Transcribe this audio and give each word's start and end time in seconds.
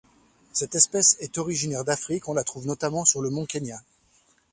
Cette 0.51 0.73
espèce 0.73 1.15
est 1.19 1.37
originaire 1.37 1.85
d'Afrique, 1.85 2.27
on 2.27 2.33
la 2.33 2.43
trouve 2.43 2.65
notamment 2.65 3.05
sur 3.05 3.21
le 3.21 3.29
Mont 3.29 3.45
Kenya. 3.45 3.83